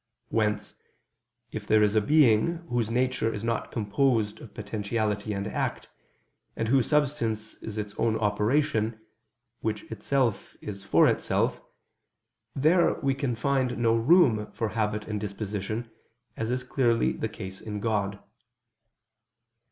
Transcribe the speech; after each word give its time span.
Whence, 0.29 0.73
if 1.51 1.67
there 1.67 1.83
is 1.83 1.93
a 1.93 2.01
being 2.01 2.65
whose 2.69 2.89
nature 2.89 3.31
is 3.31 3.43
not 3.43 3.71
composed 3.71 4.41
of 4.41 4.55
potentiality 4.55 5.31
and 5.31 5.45
act, 5.45 5.89
and 6.55 6.67
whose 6.67 6.87
substance 6.87 7.53
is 7.57 7.77
its 7.77 7.93
own 7.99 8.17
operation, 8.17 8.99
which 9.59 9.83
itself 9.91 10.55
is 10.59 10.83
for 10.83 11.07
itself, 11.07 11.61
there 12.55 12.95
we 13.01 13.13
can 13.13 13.35
find 13.35 13.77
no 13.77 13.95
room 13.95 14.51
for 14.53 14.69
habit 14.69 15.07
and 15.07 15.21
disposition, 15.21 15.91
as 16.35 16.49
is 16.49 16.63
clearly 16.63 17.11
the 17.11 17.29
case 17.29 17.61
in 17.61 17.79
God. 17.79 18.17